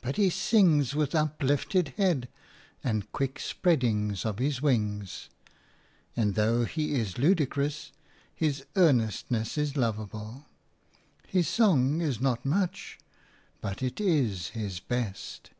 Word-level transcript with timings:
But 0.00 0.14
he 0.14 0.30
sings 0.30 0.94
with 0.94 1.12
uplifted 1.12 1.88
head 1.96 2.28
and 2.84 3.10
quick 3.10 3.40
spreadings 3.40 4.24
of 4.24 4.38
his 4.38 4.62
wings; 4.62 5.28
and 6.14 6.36
though 6.36 6.64
he 6.64 6.94
is 6.94 7.18
ludicrous, 7.18 7.90
his 8.32 8.64
earnestness 8.76 9.58
is 9.58 9.76
lovable. 9.76 10.46
His 11.26 11.48
song 11.48 12.00
is 12.00 12.20
not 12.20 12.44
much, 12.46 12.98
but 13.60 13.82
it 13.82 14.00
is 14.00 14.50
his 14.50 14.78
best. 14.78 15.50